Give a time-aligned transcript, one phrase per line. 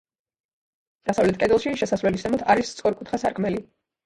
[1.09, 3.63] დასავლეთ კედელში, შესასვლელის ზემოთ, არის სწორკუთხა სარკმელი.